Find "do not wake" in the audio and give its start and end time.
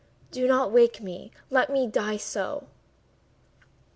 0.31-0.99